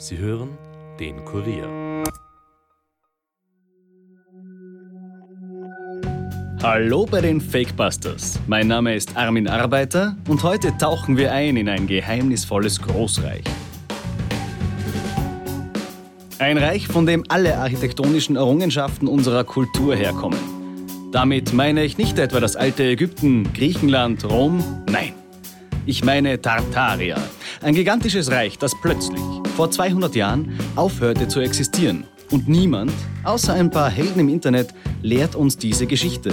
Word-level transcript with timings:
Sie 0.00 0.16
hören 0.16 0.50
den 1.00 1.24
Kurier. 1.24 1.68
Hallo 6.62 7.04
bei 7.04 7.20
den 7.20 7.40
Fakebusters. 7.40 8.38
Mein 8.46 8.68
Name 8.68 8.94
ist 8.94 9.16
Armin 9.16 9.48
Arbeiter 9.48 10.16
und 10.28 10.44
heute 10.44 10.76
tauchen 10.78 11.16
wir 11.16 11.32
ein 11.32 11.56
in 11.56 11.68
ein 11.68 11.88
geheimnisvolles 11.88 12.80
Großreich. 12.80 13.42
Ein 16.38 16.58
Reich, 16.58 16.86
von 16.86 17.04
dem 17.04 17.24
alle 17.26 17.58
architektonischen 17.58 18.36
Errungenschaften 18.36 19.08
unserer 19.08 19.42
Kultur 19.42 19.96
herkommen. 19.96 20.38
Damit 21.10 21.52
meine 21.52 21.82
ich 21.82 21.98
nicht 21.98 22.20
etwa 22.20 22.38
das 22.38 22.54
alte 22.54 22.84
Ägypten, 22.84 23.52
Griechenland, 23.52 24.24
Rom, 24.24 24.62
nein. 24.88 25.14
Ich 25.86 26.04
meine 26.04 26.40
Tartaria, 26.40 27.16
ein 27.62 27.74
gigantisches 27.74 28.30
Reich, 28.30 28.58
das 28.58 28.80
plötzlich, 28.80 29.22
vor 29.58 29.72
200 29.72 30.14
Jahren, 30.14 30.56
aufhörte 30.76 31.26
zu 31.26 31.40
existieren. 31.40 32.04
Und 32.30 32.46
niemand, 32.46 32.92
außer 33.24 33.54
ein 33.54 33.72
paar 33.72 33.90
Helden 33.90 34.20
im 34.20 34.28
Internet, 34.28 34.72
lehrt 35.02 35.34
uns 35.34 35.58
diese 35.58 35.88
Geschichte. 35.88 36.32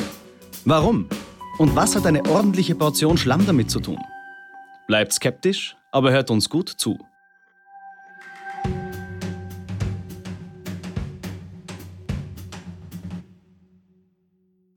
Warum? 0.63 1.09
Und 1.57 1.75
was 1.75 1.95
hat 1.95 2.05
eine 2.05 2.23
ordentliche 2.29 2.75
Portion 2.75 3.17
Schlamm 3.17 3.43
damit 3.47 3.71
zu 3.71 3.79
tun? 3.79 3.97
Bleibt 4.85 5.11
skeptisch, 5.11 5.75
aber 5.91 6.11
hört 6.11 6.29
uns 6.29 6.51
gut 6.51 6.69
zu. 6.69 6.99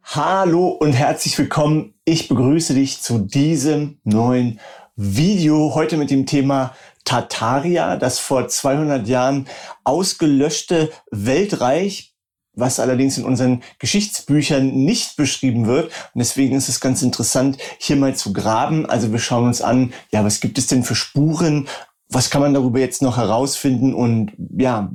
Hallo 0.04 0.68
und 0.68 0.94
herzlich 0.94 1.38
willkommen. 1.38 1.92
Ich 2.06 2.28
begrüße 2.28 2.72
dich 2.72 3.02
zu 3.02 3.18
diesem 3.18 3.98
neuen 4.04 4.58
Video 5.00 5.76
heute 5.76 5.96
mit 5.96 6.10
dem 6.10 6.26
Thema 6.26 6.74
Tartaria, 7.04 7.96
das 7.96 8.18
vor 8.18 8.48
200 8.48 9.06
Jahren 9.06 9.46
ausgelöschte 9.84 10.90
Weltreich, 11.10 12.14
was 12.54 12.80
allerdings 12.80 13.16
in 13.18 13.24
unseren 13.24 13.62
Geschichtsbüchern 13.78 14.66
nicht 14.66 15.16
beschrieben 15.16 15.66
wird. 15.66 15.86
Und 15.86 16.18
deswegen 16.18 16.56
ist 16.56 16.68
es 16.68 16.80
ganz 16.80 17.02
interessant, 17.02 17.58
hier 17.78 17.96
mal 17.96 18.16
zu 18.16 18.32
graben. 18.32 18.86
Also 18.86 19.12
wir 19.12 19.20
schauen 19.20 19.46
uns 19.46 19.62
an, 19.62 19.92
ja, 20.12 20.24
was 20.24 20.40
gibt 20.40 20.58
es 20.58 20.66
denn 20.66 20.82
für 20.82 20.96
Spuren? 20.96 21.68
Was 22.08 22.30
kann 22.30 22.40
man 22.40 22.54
darüber 22.54 22.80
jetzt 22.80 23.02
noch 23.02 23.16
herausfinden? 23.16 23.94
Und 23.94 24.32
ja, 24.56 24.90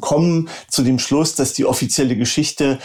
kommen 0.00 0.48
zu 0.68 0.82
dem 0.82 0.98
Schluss, 0.98 1.34
dass 1.34 1.52
die 1.52 1.66
offizielle 1.66 2.16
Geschichte 2.16 2.78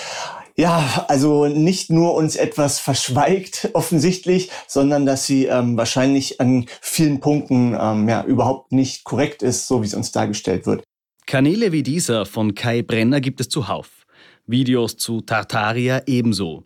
ja, 0.60 1.06
also 1.08 1.48
nicht 1.48 1.90
nur 1.90 2.16
uns 2.16 2.36
etwas 2.36 2.80
verschweigt 2.80 3.70
offensichtlich, 3.74 4.52
sondern 4.68 5.06
dass 5.06 5.26
sie 5.26 5.46
ähm, 5.46 5.78
wahrscheinlich 5.78 6.42
an 6.42 6.66
vielen 6.82 7.22
Punkten 7.22 7.78
ähm, 7.80 8.10
ja, 8.10 8.26
überhaupt 8.26 8.74
nicht 8.74 9.06
korrekt 9.06 9.42
ist, 9.42 9.68
so 9.68 9.82
wie 9.82 9.86
es 9.86 9.94
uns 9.94 10.12
dargestellt 10.12 10.66
wird. 10.66 10.84
Kanäle 11.26 11.72
wie 11.72 11.82
dieser 11.82 12.26
von 12.26 12.56
Kai 12.56 12.82
Brenner 12.82 13.22
gibt 13.22 13.40
es 13.40 13.48
zuhauf. 13.48 14.06
Videos 14.48 14.98
zu 14.98 15.22
Tartaria 15.22 16.02
ebenso. 16.08 16.66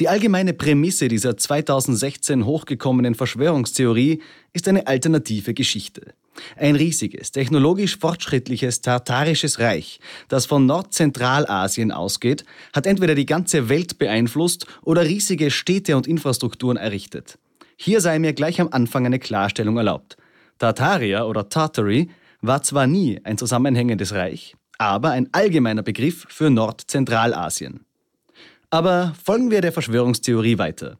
Die 0.00 0.08
allgemeine 0.08 0.54
Prämisse 0.54 1.08
dieser 1.08 1.36
2016 1.36 2.46
hochgekommenen 2.46 3.14
Verschwörungstheorie 3.14 4.22
ist 4.54 4.68
eine 4.68 4.86
alternative 4.86 5.52
Geschichte. 5.52 6.14
Ein 6.56 6.76
riesiges, 6.76 7.32
technologisch 7.32 7.98
fortschrittliches 7.98 8.80
tartarisches 8.80 9.58
Reich, 9.58 10.00
das 10.28 10.46
von 10.46 10.66
Nordzentralasien 10.66 11.92
ausgeht, 11.92 12.44
hat 12.72 12.86
entweder 12.86 13.14
die 13.14 13.26
ganze 13.26 13.68
Welt 13.68 13.98
beeinflusst 13.98 14.66
oder 14.82 15.02
riesige 15.02 15.50
Städte 15.50 15.96
und 15.96 16.06
Infrastrukturen 16.06 16.76
errichtet. 16.76 17.38
Hier 17.76 18.00
sei 18.00 18.18
mir 18.18 18.32
gleich 18.32 18.60
am 18.60 18.68
Anfang 18.70 19.06
eine 19.06 19.18
Klarstellung 19.18 19.76
erlaubt. 19.76 20.16
Tartaria 20.58 21.24
oder 21.24 21.48
Tartary 21.48 22.08
war 22.40 22.62
zwar 22.62 22.86
nie 22.86 23.20
ein 23.24 23.38
zusammenhängendes 23.38 24.12
Reich, 24.12 24.54
aber 24.78 25.10
ein 25.10 25.28
allgemeiner 25.32 25.82
Begriff 25.82 26.26
für 26.28 26.50
Nordzentralasien. 26.50 27.84
Aber 28.70 29.14
folgen 29.22 29.50
wir 29.50 29.60
der 29.60 29.72
Verschwörungstheorie 29.72 30.58
weiter. 30.58 30.98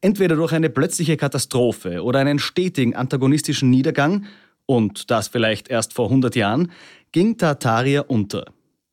Entweder 0.00 0.36
durch 0.36 0.52
eine 0.52 0.70
plötzliche 0.70 1.16
Katastrophe 1.16 2.02
oder 2.02 2.20
einen 2.20 2.38
stetigen 2.38 2.94
antagonistischen 2.94 3.70
Niedergang 3.70 4.26
und 4.66 5.10
das 5.10 5.28
vielleicht 5.28 5.68
erst 5.68 5.94
vor 5.94 6.06
100 6.06 6.36
Jahren, 6.36 6.70
ging 7.12 7.38
Tartaria 7.38 8.02
unter. 8.02 8.44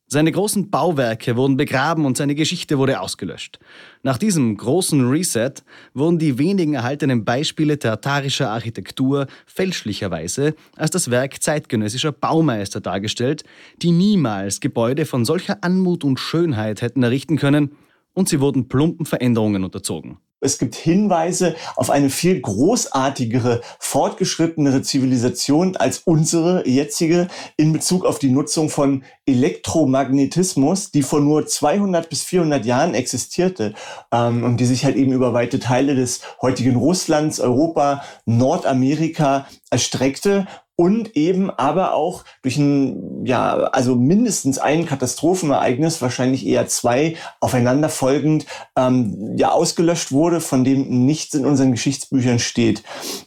Seine 0.06 0.30
großen 0.30 0.70
Bauwerke 0.70 1.34
wurden 1.34 1.56
begraben 1.56 2.04
und 2.04 2.16
seine 2.16 2.34
Geschichte 2.34 2.78
wurde 2.78 3.00
ausgelöscht. 3.00 3.58
Nach 4.02 4.18
diesem 4.18 4.56
großen 4.56 5.08
Reset 5.08 5.54
wurden 5.94 6.18
die 6.18 6.38
wenigen 6.38 6.74
erhaltenen 6.74 7.24
Beispiele 7.24 7.78
tartarischer 7.78 8.50
Architektur 8.50 9.26
fälschlicherweise 9.46 10.54
als 10.76 10.90
das 10.90 11.10
Werk 11.10 11.42
zeitgenössischer 11.42 12.12
Baumeister 12.12 12.80
dargestellt, 12.80 13.44
die 13.82 13.90
niemals 13.92 14.60
Gebäude 14.60 15.06
von 15.06 15.24
solcher 15.24 15.64
Anmut 15.64 16.04
und 16.04 16.20
Schönheit 16.20 16.82
hätten 16.82 17.02
errichten 17.02 17.36
können, 17.36 17.72
und 18.12 18.28
sie 18.28 18.38
wurden 18.38 18.68
plumpen 18.68 19.06
Veränderungen 19.06 19.64
unterzogen. 19.64 20.18
Es 20.44 20.58
gibt 20.58 20.74
Hinweise 20.74 21.54
auf 21.76 21.90
eine 21.90 22.10
viel 22.10 22.40
großartigere, 22.40 23.62
fortgeschrittenere 23.78 24.82
Zivilisation 24.82 25.76
als 25.76 26.02
unsere 26.04 26.68
jetzige 26.68 27.28
in 27.56 27.72
Bezug 27.72 28.04
auf 28.04 28.18
die 28.18 28.30
Nutzung 28.30 28.68
von 28.68 29.04
Elektromagnetismus, 29.26 30.90
die 30.90 31.02
vor 31.02 31.20
nur 31.20 31.46
200 31.46 32.08
bis 32.08 32.22
400 32.24 32.64
Jahren 32.66 32.94
existierte 32.94 33.74
ähm, 34.12 34.44
und 34.44 34.58
die 34.58 34.66
sich 34.66 34.84
halt 34.84 34.96
eben 34.96 35.12
über 35.12 35.32
weite 35.32 35.58
Teile 35.58 35.94
des 35.94 36.20
heutigen 36.42 36.76
Russlands, 36.76 37.40
Europa, 37.40 38.02
Nordamerika 38.26 39.46
erstreckte 39.70 40.46
und 40.76 41.16
eben 41.16 41.50
aber 41.50 41.94
auch 41.94 42.24
durch 42.42 42.56
ein, 42.56 43.24
ja, 43.24 43.54
also 43.54 43.94
mindestens 43.94 44.58
ein 44.58 44.86
Katastrophenereignis, 44.86 46.02
wahrscheinlich 46.02 46.46
eher 46.46 46.66
zwei, 46.66 47.16
aufeinanderfolgend, 47.40 48.46
ähm, 48.76 49.36
ja, 49.36 49.50
ausgelöscht 49.52 50.12
wurde, 50.12 50.40
von 50.40 50.64
dem 50.64 51.06
nichts 51.06 51.34
in 51.34 51.46
unseren 51.46 51.72
Geschichtsbüchern 51.72 52.38
steht. 52.38 52.82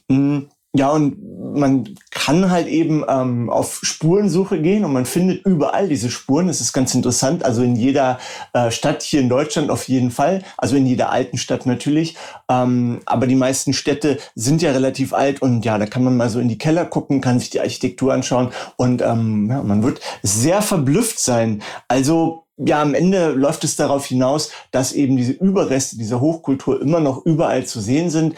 Mhm. 0.07 0.49
Ja, 0.73 0.91
und 0.91 1.17
man 1.55 1.95
kann 2.11 2.51
halt 2.51 2.67
eben 2.67 3.03
ähm, 3.07 3.49
auf 3.49 3.79
Spurensuche 3.81 4.61
gehen 4.61 4.85
und 4.85 4.93
man 4.93 5.05
findet 5.05 5.45
überall 5.45 5.87
diese 5.87 6.11
Spuren. 6.11 6.47
Das 6.47 6.61
ist 6.61 6.73
ganz 6.73 6.93
interessant. 6.93 7.43
Also 7.43 7.63
in 7.63 7.75
jeder 7.75 8.19
äh, 8.53 8.69
Stadt 8.69 9.01
hier 9.01 9.21
in 9.21 9.29
Deutschland 9.29 9.71
auf 9.71 9.87
jeden 9.87 10.11
Fall. 10.11 10.43
Also 10.57 10.75
in 10.75 10.85
jeder 10.85 11.11
alten 11.11 11.37
Stadt 11.37 11.65
natürlich. 11.65 12.15
Ähm, 12.49 12.99
aber 13.05 13.27
die 13.27 13.35
meisten 13.35 13.73
Städte 13.73 14.19
sind 14.35 14.61
ja 14.61 14.71
relativ 14.71 15.13
alt 15.13 15.41
und 15.41 15.65
ja, 15.65 15.77
da 15.77 15.85
kann 15.85 16.03
man 16.03 16.17
mal 16.17 16.29
so 16.29 16.39
in 16.39 16.49
die 16.49 16.57
Keller 16.57 16.85
gucken, 16.85 17.21
kann 17.21 17.39
sich 17.39 17.49
die 17.49 17.61
Architektur 17.61 18.13
anschauen 18.13 18.49
und 18.75 19.01
ähm, 19.01 19.47
ja, 19.49 19.63
man 19.63 19.83
wird 19.83 20.01
sehr 20.21 20.61
verblüfft 20.61 21.19
sein. 21.19 21.61
Also 21.87 22.46
ja, 22.57 22.81
am 22.81 22.95
Ende 22.95 23.31
läuft 23.33 23.63
es 23.63 23.75
darauf 23.75 24.07
hinaus, 24.07 24.51
dass 24.71 24.91
eben 24.91 25.15
diese 25.15 25.33
Überreste 25.33 25.97
dieser 25.97 26.19
Hochkultur 26.19 26.81
immer 26.81 26.99
noch 26.99 27.23
überall 27.25 27.65
zu 27.65 27.79
sehen 27.79 28.09
sind, 28.09 28.35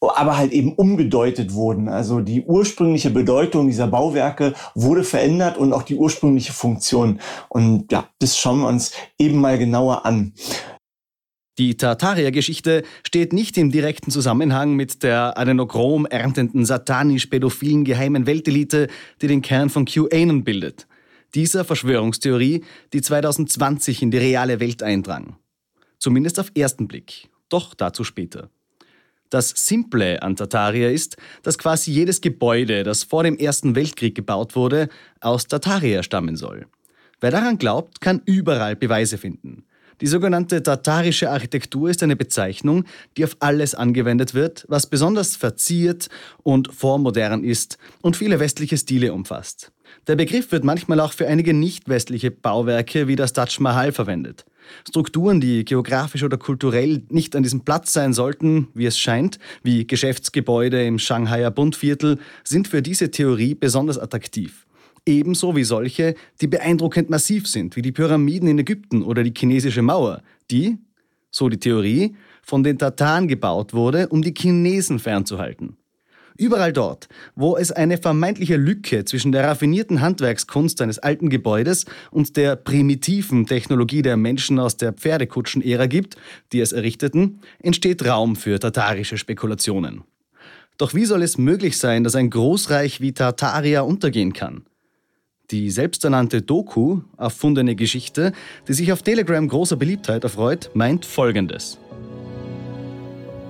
aber 0.00 0.36
halt 0.36 0.52
eben 0.52 0.72
umgedeutet 0.74 1.54
wurden. 1.54 1.88
Also 1.88 2.20
die 2.20 2.42
ursprüngliche 2.42 3.10
Bedeutung 3.10 3.68
dieser 3.68 3.86
Bauwerke 3.86 4.54
wurde 4.74 5.04
verändert 5.04 5.56
und 5.56 5.72
auch 5.72 5.84
die 5.84 5.94
ursprüngliche 5.94 6.52
Funktion. 6.52 7.20
Und 7.48 7.92
ja, 7.92 8.08
das 8.18 8.36
schauen 8.36 8.60
wir 8.60 8.68
uns 8.68 8.92
eben 9.18 9.40
mal 9.40 9.56
genauer 9.56 10.04
an. 10.04 10.32
Die 11.58 11.76
Tartaria-Geschichte 11.76 12.82
steht 13.06 13.32
nicht 13.32 13.56
im 13.56 13.70
direkten 13.70 14.10
Zusammenhang 14.10 14.74
mit 14.74 15.02
der 15.02 15.38
Adenochrom 15.38 16.04
erntenden 16.06 16.66
satanisch-pädophilen 16.66 17.84
geheimen 17.84 18.26
Weltelite, 18.26 18.88
die 19.22 19.28
den 19.28 19.42
Kern 19.42 19.70
von 19.70 19.86
QAnon 19.86 20.44
bildet 20.44 20.86
dieser 21.36 21.64
Verschwörungstheorie, 21.64 22.64
die 22.94 23.02
2020 23.02 24.02
in 24.02 24.10
die 24.10 24.18
reale 24.18 24.58
Welt 24.58 24.82
eindrang. 24.82 25.36
Zumindest 25.98 26.40
auf 26.40 26.50
ersten 26.56 26.88
Blick, 26.88 27.28
doch 27.50 27.74
dazu 27.74 28.04
später. 28.04 28.48
Das 29.28 29.50
Simple 29.50 30.22
an 30.22 30.36
Tartaria 30.36 30.88
ist, 30.88 31.18
dass 31.42 31.58
quasi 31.58 31.90
jedes 31.90 32.22
Gebäude, 32.22 32.84
das 32.84 33.04
vor 33.04 33.22
dem 33.22 33.36
Ersten 33.36 33.74
Weltkrieg 33.74 34.14
gebaut 34.14 34.56
wurde, 34.56 34.88
aus 35.20 35.46
Tartaria 35.46 36.02
stammen 36.02 36.36
soll. 36.36 36.66
Wer 37.20 37.32
daran 37.32 37.58
glaubt, 37.58 38.00
kann 38.00 38.22
überall 38.24 38.74
Beweise 38.74 39.18
finden. 39.18 39.65
Die 40.02 40.06
sogenannte 40.06 40.62
tatarische 40.62 41.30
Architektur 41.30 41.88
ist 41.88 42.02
eine 42.02 42.16
Bezeichnung, 42.16 42.84
die 43.16 43.24
auf 43.24 43.36
alles 43.40 43.74
angewendet 43.74 44.34
wird, 44.34 44.66
was 44.68 44.88
besonders 44.88 45.36
verziert 45.36 46.08
und 46.42 46.72
vormodern 46.74 47.42
ist 47.42 47.78
und 48.02 48.16
viele 48.16 48.38
westliche 48.38 48.76
Stile 48.76 49.14
umfasst. 49.14 49.72
Der 50.06 50.16
Begriff 50.16 50.52
wird 50.52 50.64
manchmal 50.64 51.00
auch 51.00 51.14
für 51.14 51.26
einige 51.26 51.54
nicht 51.54 51.88
westliche 51.88 52.30
Bauwerke 52.30 53.08
wie 53.08 53.16
das 53.16 53.32
Taj 53.32 53.58
Mahal 53.60 53.92
verwendet. 53.92 54.44
Strukturen, 54.86 55.40
die 55.40 55.64
geografisch 55.64 56.24
oder 56.24 56.36
kulturell 56.36 57.02
nicht 57.08 57.36
an 57.36 57.42
diesem 57.42 57.64
Platz 57.64 57.92
sein 57.92 58.12
sollten, 58.12 58.68
wie 58.74 58.86
es 58.86 58.98
scheint, 58.98 59.38
wie 59.62 59.86
Geschäftsgebäude 59.86 60.84
im 60.84 60.98
Shanghaier 60.98 61.50
Bundviertel, 61.50 62.18
sind 62.44 62.68
für 62.68 62.82
diese 62.82 63.10
Theorie 63.10 63.54
besonders 63.54 63.98
attraktiv. 63.98 64.65
Ebenso 65.06 65.54
wie 65.54 65.62
solche, 65.62 66.16
die 66.40 66.48
beeindruckend 66.48 67.08
massiv 67.10 67.46
sind, 67.46 67.76
wie 67.76 67.82
die 67.82 67.92
Pyramiden 67.92 68.48
in 68.48 68.58
Ägypten 68.58 69.02
oder 69.02 69.22
die 69.22 69.32
chinesische 69.36 69.82
Mauer, 69.82 70.20
die, 70.50 70.78
so 71.30 71.48
die 71.48 71.60
Theorie, 71.60 72.16
von 72.42 72.64
den 72.64 72.78
Tataren 72.78 73.28
gebaut 73.28 73.72
wurde, 73.72 74.08
um 74.08 74.22
die 74.22 74.34
Chinesen 74.36 74.98
fernzuhalten. 74.98 75.76
Überall 76.38 76.72
dort, 76.72 77.08
wo 77.34 77.56
es 77.56 77.72
eine 77.72 77.98
vermeintliche 77.98 78.56
Lücke 78.56 79.04
zwischen 79.04 79.32
der 79.32 79.44
raffinierten 79.44 80.00
Handwerkskunst 80.00 80.82
eines 80.82 80.98
alten 80.98 81.30
Gebäudes 81.30 81.86
und 82.10 82.36
der 82.36 82.56
primitiven 82.56 83.46
Technologie 83.46 84.02
der 84.02 84.16
Menschen 84.16 84.58
aus 84.58 84.76
der 84.76 84.92
Pferdekutschen-Ära 84.92 85.86
gibt, 85.86 86.16
die 86.52 86.60
es 86.60 86.72
errichteten, 86.72 87.40
entsteht 87.60 88.04
Raum 88.04 88.36
für 88.36 88.58
tatarische 88.58 89.16
Spekulationen. 89.16 90.02
Doch 90.78 90.92
wie 90.92 91.06
soll 91.06 91.22
es 91.22 91.38
möglich 91.38 91.78
sein, 91.78 92.04
dass 92.04 92.16
ein 92.16 92.28
Großreich 92.28 93.00
wie 93.00 93.12
Tartaria 93.12 93.80
untergehen 93.80 94.34
kann? 94.34 94.66
Die 95.52 95.70
selbsternannte 95.70 96.42
Doku, 96.42 97.02
erfundene 97.16 97.76
Geschichte, 97.76 98.32
die 98.66 98.72
sich 98.72 98.92
auf 98.92 99.02
Telegram 99.02 99.46
großer 99.46 99.76
Beliebtheit 99.76 100.24
erfreut, 100.24 100.70
meint 100.74 101.04
Folgendes. 101.04 101.78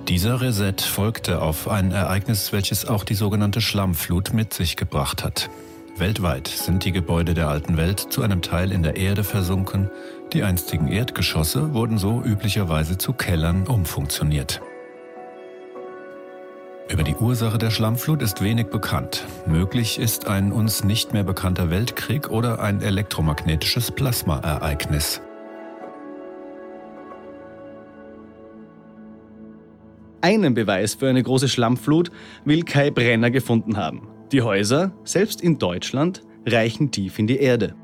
Dieser 0.07 0.39
Reset 0.39 0.75
folgte 0.79 1.41
auf 1.41 1.67
ein 1.67 1.91
Ereignis, 1.91 2.53
welches 2.53 2.85
auch 2.85 3.03
die 3.03 3.15
sogenannte 3.15 3.61
Schlammflut 3.61 4.31
mit 4.31 4.53
sich 4.53 4.77
gebracht 4.77 5.23
hat. 5.23 5.49
Weltweit 5.97 6.47
sind 6.47 6.85
die 6.85 6.91
Gebäude 6.91 7.33
der 7.33 7.49
alten 7.49 7.77
Welt 7.77 7.99
zu 7.99 8.21
einem 8.21 8.43
Teil 8.43 8.71
in 8.71 8.83
der 8.83 8.95
Erde 8.95 9.23
versunken. 9.23 9.89
Die 10.33 10.43
einstigen 10.43 10.87
Erdgeschosse 10.87 11.73
wurden 11.73 11.97
so 11.97 12.21
üblicherweise 12.23 12.99
zu 12.99 13.13
Kellern 13.13 13.65
umfunktioniert. 13.65 14.61
Über 16.89 17.03
die 17.03 17.15
Ursache 17.15 17.57
der 17.57 17.69
Schlammflut 17.69 18.21
ist 18.21 18.41
wenig 18.41 18.67
bekannt. 18.67 19.25
Möglich 19.45 19.99
ist 19.99 20.27
ein 20.27 20.53
uns 20.53 20.85
nicht 20.85 21.11
mehr 21.11 21.25
bekannter 21.25 21.69
Weltkrieg 21.69 22.29
oder 22.29 22.61
ein 22.61 22.81
elektromagnetisches 22.81 23.91
Plasmaereignis. 23.91 25.21
Einen 30.21 30.53
Beweis 30.53 30.95
für 30.95 31.09
eine 31.09 31.21
große 31.21 31.49
Schlammflut 31.49 32.09
will 32.45 32.63
Kai 32.63 32.89
Brenner 32.89 33.31
gefunden 33.31 33.75
haben. 33.75 34.07
Die 34.31 34.41
Häuser, 34.41 34.91
selbst 35.03 35.41
in 35.41 35.57
Deutschland, 35.59 36.21
reichen 36.45 36.91
tief 36.91 37.19
in 37.19 37.27
die 37.27 37.37
Erde. 37.37 37.75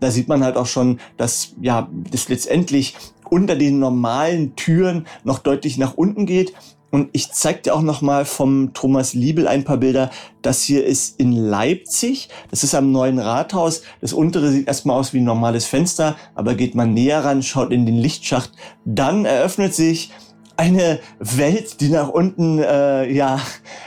Da 0.00 0.10
sieht 0.10 0.28
man 0.28 0.42
halt 0.42 0.56
auch 0.56 0.66
schon, 0.66 0.98
dass 1.18 1.54
ja, 1.60 1.90
das 2.10 2.28
letztendlich 2.30 2.96
unter 3.28 3.56
den 3.56 3.78
normalen 3.78 4.56
Türen 4.56 5.06
noch 5.24 5.40
deutlich 5.40 5.78
nach 5.78 5.94
unten 5.94 6.26
geht. 6.26 6.54
Und 6.90 7.10
ich 7.12 7.32
zeige 7.32 7.62
dir 7.62 7.74
auch 7.74 7.82
noch 7.82 8.00
mal 8.00 8.24
vom 8.24 8.72
Thomas 8.72 9.12
Liebel 9.12 9.48
ein 9.48 9.64
paar 9.64 9.76
Bilder. 9.78 10.10
Das 10.40 10.62
hier 10.62 10.84
ist 10.84 11.18
in 11.18 11.32
Leipzig. 11.32 12.28
Das 12.50 12.62
ist 12.64 12.74
am 12.74 12.92
neuen 12.92 13.18
Rathaus. 13.18 13.82
Das 14.00 14.12
untere 14.12 14.50
sieht 14.50 14.68
erstmal 14.68 14.98
aus 14.98 15.12
wie 15.12 15.18
ein 15.18 15.24
normales 15.24 15.66
Fenster, 15.66 16.16
aber 16.34 16.54
geht 16.54 16.74
man 16.74 16.94
näher 16.94 17.24
ran, 17.24 17.42
schaut 17.42 17.72
in 17.72 17.86
den 17.86 17.96
Lichtschacht, 17.96 18.52
dann 18.84 19.24
eröffnet 19.24 19.74
sich 19.74 20.12
eine 20.56 21.00
Welt, 21.18 21.80
die 21.80 21.88
nach 21.90 22.08
unten, 22.08 22.58
äh, 22.58 23.10
ja, 23.12 23.40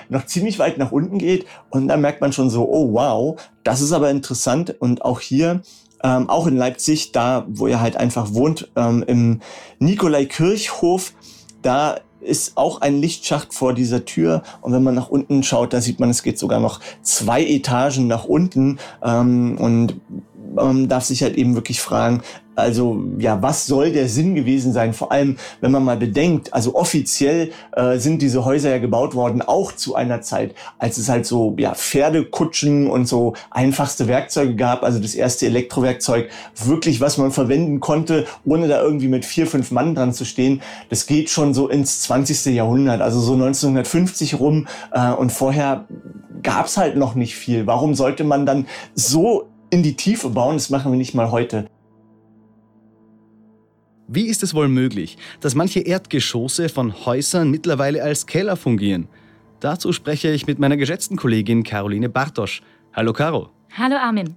noch 0.10 0.26
ziemlich 0.26 0.60
weit 0.60 0.78
nach 0.78 0.92
unten 0.92 1.18
geht. 1.18 1.46
Und 1.70 1.88
da 1.88 1.98
merkt 1.98 2.22
man 2.22 2.32
schon 2.32 2.50
so, 2.50 2.70
oh 2.70 2.94
wow, 2.94 3.42
das 3.64 3.82
ist 3.82 3.92
aber 3.92 4.12
interessant. 4.12 4.76
Und 4.80 5.04
auch 5.04 5.20
hier, 5.20 5.62
ähm, 6.04 6.30
auch 6.30 6.48
in 6.48 6.58
Leipzig, 6.58 7.12
da 7.12 7.46
wo 7.50 7.68
er 7.68 7.82
halt 7.82 7.98
einfach 7.98 8.34
wohnt, 8.34 8.72
ähm, 8.76 9.04
im 9.08 9.42
Nikolaikirchhof, 9.80 11.14
da 11.62 11.98
ist 12.22 12.58
auch 12.58 12.82
ein 12.82 13.00
Lichtschacht 13.00 13.54
vor 13.54 13.74
dieser 13.74 14.06
Tür. 14.06 14.44
Und 14.62 14.74
wenn 14.74 14.84
man 14.84 14.96
nach 14.96 15.10
unten 15.10 15.44
schaut, 15.44 15.74
da 15.74 15.82
sieht 15.82 16.00
man, 16.00 16.10
es 16.10 16.24
geht 16.24 16.40
sogar 16.40 16.60
noch 16.60 16.80
zwei 17.02 17.44
Etagen 17.44 18.08
nach 18.08 18.26
unten. 18.26 18.80
Ähm, 19.04 19.58
und 19.58 20.00
man 20.56 20.88
darf 20.88 21.06
sich 21.06 21.24
halt 21.24 21.38
eben 21.38 21.56
wirklich 21.56 21.82
fragen, 21.82 22.22
also 22.60 23.04
ja, 23.18 23.42
was 23.42 23.66
soll 23.66 23.92
der 23.92 24.08
Sinn 24.08 24.36
gewesen 24.36 24.74
sein? 24.74 24.94
Vor 24.94 25.12
allem, 25.12 25.38
wenn 25.62 25.72
man 25.72 25.84
mal 25.84 25.98
bedenkt, 25.98 26.54
also 26.54 26.76
offiziell 26.76 27.52
äh, 27.76 27.98
sind 27.98 28.22
diese 28.22 28.46
Häuser 28.46 28.70
ja 28.70 28.78
gebaut 28.80 29.16
worden, 29.16 29.42
auch 29.42 29.72
zu 29.72 29.96
einer 29.96 30.22
Zeit, 30.22 30.56
als 30.78 30.98
es 30.98 31.10
halt 31.10 31.26
so 31.26 31.56
ja, 31.58 31.74
Pferdekutschen 31.74 32.88
und 32.88 33.08
so 33.08 33.34
einfachste 33.52 34.08
Werkzeuge 34.08 34.56
gab, 34.56 34.84
also 34.84 35.00
das 35.00 35.16
erste 35.16 35.46
Elektrowerkzeug, 35.46 36.30
wirklich 36.56 37.02
was 37.02 37.18
man 37.18 37.32
verwenden 37.32 37.80
konnte, 37.80 38.26
ohne 38.46 38.68
da 38.68 38.82
irgendwie 38.82 39.08
mit 39.08 39.26
vier, 39.26 39.48
fünf 39.48 39.72
Mann 39.72 39.96
dran 39.96 40.14
zu 40.14 40.26
stehen. 40.26 40.62
Das 40.90 41.06
geht 41.06 41.30
schon 41.30 41.54
so 41.54 41.68
ins 41.68 42.02
20. 42.02 42.46
Jahrhundert, 42.56 43.02
also 43.02 43.20
so 43.20 43.34
1950 43.34 44.40
rum 44.40 44.68
äh, 44.92 45.12
und 45.12 45.32
vorher 45.32 45.86
gab's 46.42 46.78
halt 46.78 46.96
noch 46.96 47.16
nicht 47.16 47.36
viel. 47.36 47.68
Warum 47.68 47.96
sollte 47.96 48.24
man 48.24 48.46
dann 48.46 48.68
so 48.96 49.48
in 49.70 49.84
die 49.84 49.96
Tiefe 49.96 50.30
bauen? 50.30 50.56
Das 50.56 50.70
machen 50.70 50.92
wir 50.92 50.98
nicht 50.98 51.14
mal 51.14 51.32
heute. 51.32 51.68
Wie 54.12 54.26
ist 54.26 54.42
es 54.42 54.56
wohl 54.56 54.70
möglich, 54.70 55.20
dass 55.40 55.54
manche 55.54 55.82
Erdgeschosse 55.82 56.70
von 56.70 57.06
Häusern 57.06 57.52
mittlerweile 57.52 58.02
als 58.02 58.26
Keller 58.26 58.56
fungieren? 58.56 59.08
Dazu 59.60 59.94
spreche 59.94 60.32
ich 60.32 60.48
mit 60.48 60.58
meiner 60.58 60.78
geschätzten 60.78 61.16
Kollegin 61.16 61.62
Caroline 61.62 62.10
Bartosch. 62.10 62.64
Hallo 62.92 63.14
Caro. 63.14 63.52
Hallo 63.78 63.98
Armin. 63.98 64.36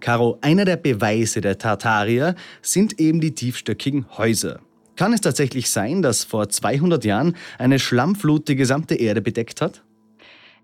Caro, 0.00 0.38
einer 0.40 0.64
der 0.64 0.78
Beweise 0.78 1.42
der 1.42 1.58
Tartarier 1.58 2.34
sind 2.62 2.98
eben 2.98 3.20
die 3.20 3.34
tiefstöckigen 3.34 4.06
Häuser. 4.16 4.60
Kann 4.96 5.12
es 5.12 5.20
tatsächlich 5.20 5.68
sein, 5.68 6.00
dass 6.00 6.24
vor 6.24 6.48
200 6.48 7.04
Jahren 7.04 7.36
eine 7.58 7.78
Schlammflut 7.78 8.48
die 8.48 8.56
gesamte 8.56 8.94
Erde 8.94 9.20
bedeckt 9.20 9.60
hat? 9.60 9.82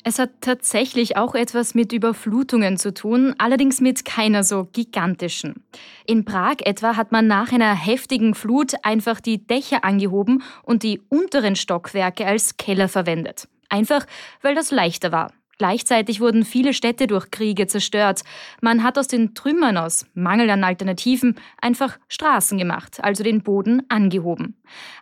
Es 0.09 0.21
hat 0.21 0.31
tatsächlich 0.41 1.17
auch 1.17 1.35
etwas 1.35 1.75
mit 1.75 1.93
Überflutungen 1.93 2.77
zu 2.77 2.95
tun, 2.95 3.35
allerdings 3.39 3.81
mit 3.81 4.05
keiner 4.05 4.45
so 4.45 4.69
gigantischen. 4.73 5.65
In 6.07 6.25
Prag 6.25 6.59
etwa 6.61 6.95
hat 6.95 7.11
man 7.11 7.27
nach 7.27 7.51
einer 7.51 7.75
heftigen 7.75 8.37
Flut 8.37 8.75
einfach 8.85 9.21
die 9.21 9.45
Dächer 9.45 9.83
angehoben 9.83 10.45
und 10.63 10.85
die 10.85 11.01
unteren 11.09 11.57
Stockwerke 11.57 12.25
als 12.25 12.57
Keller 12.57 12.89
verwendet. 12.89 13.49
Einfach, 13.69 14.07
weil 14.43 14.55
das 14.55 14.71
leichter 14.71 15.11
war. 15.11 15.33
Gleichzeitig 15.59 16.21
wurden 16.21 16.45
viele 16.45 16.75
Städte 16.75 17.07
durch 17.07 17.31
Kriege 17.31 17.67
zerstört. 17.67 18.23
Man 18.61 18.83
hat 18.83 18.99
aus 18.99 19.09
den 19.09 19.35
Trümmern 19.35 19.79
aus 19.79 20.07
Mangel 20.15 20.51
an 20.51 20.65
Alternativen 20.65 21.37
einfach 21.61 21.99
Straßen 22.09 22.59
gemacht, 22.59 22.99
also 23.03 23.25
den 23.25 23.43
Boden 23.43 23.83
angehoben. 23.89 24.57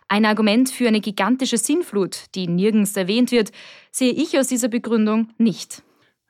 Ein 0.07 0.25
Argument 0.25 0.69
für 0.69 0.87
eine 0.87 1.01
gigantische 1.01 1.57
Sinnflut, 1.57 2.25
die 2.35 2.47
nirgends 2.47 2.95
erwähnt 2.95 3.31
wird, 3.31 3.51
sehe 3.91 4.13
ich 4.13 4.39
aus 4.39 4.47
dieser 4.47 4.69
Begründung 4.69 5.29
nicht. 5.37 5.83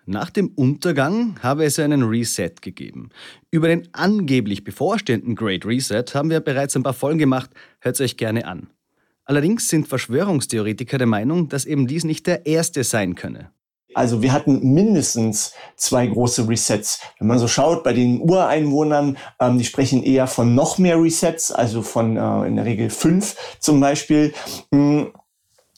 Nach 0.08 0.30
dem 0.30 0.50
Untergang 0.50 1.40
habe 1.42 1.66
es 1.66 1.80
einen 1.80 2.04
Reset 2.04 2.52
gegeben. 2.62 3.10
Über 3.50 3.68
den 3.68 3.90
angeblich 3.92 4.64
bevorstehenden 4.64 5.36
Great 5.36 5.66
Reset 5.66 6.06
haben 6.14 6.30
wir 6.30 6.42
bereits 6.42 6.76
ein 6.76 6.84
paar 6.84 6.94
Folgen 6.94 7.18
gemacht, 7.18 7.50
hört 7.80 7.96
es 7.96 8.02
euch 8.02 8.18
gerne 8.18 8.46
an. 8.46 8.70
Allerdings 9.24 9.68
sind 9.68 9.88
Verschwörungstheoretiker 9.88 11.00
der 11.00 11.08
Meinung, 11.08 11.50
dass 11.50 11.66
eben 11.66 11.88
dies 11.88 12.04
nicht 12.04 12.28
der 12.28 12.46
erste 12.46 12.84
sein 12.84 13.16
könne. 13.16 13.50
Also 13.96 14.22
wir 14.22 14.34
hatten 14.34 14.74
mindestens 14.74 15.54
zwei 15.78 16.06
große 16.06 16.48
Resets. 16.50 17.00
Wenn 17.18 17.30
man 17.30 17.40
so 17.40 17.48
schaut 17.48 17.84
bei 17.84 17.94
den 17.94 18.20
Ureinwohnern, 18.20 19.18
ähm, 19.40 19.58
die 19.58 19.64
sprechen 19.64 20.04
eher 20.04 20.28
von 20.28 20.54
noch 20.54 20.78
mehr 20.78 21.02
Resets, 21.02 21.52
also 21.52 21.82
von 21.82 22.18
äh, 22.18 22.48
in 22.48 22.58
der 22.58 22.66
Regel 22.66 22.90
fünf 22.90 23.38
zum 23.60 23.80
Beispiel. 23.80 24.34
Mm, 24.70 25.04